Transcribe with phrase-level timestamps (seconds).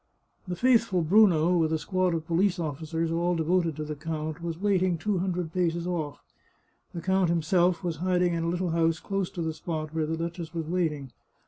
[0.47, 4.41] The faithful Bruno, with a squad of police officers, all de voted to the count,
[4.41, 6.23] was waiting two hundred paces off.
[6.95, 10.17] The count himself was hiding in a little house close to the spot where the
[10.17, 11.11] duchess was waiting.